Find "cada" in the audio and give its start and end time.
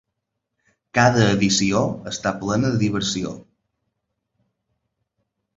0.97-1.27